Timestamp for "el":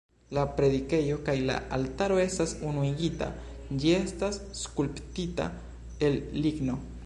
6.09-6.21